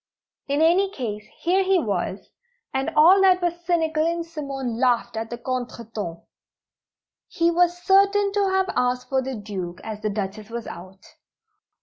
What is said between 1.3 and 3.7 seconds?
here he was, and all that was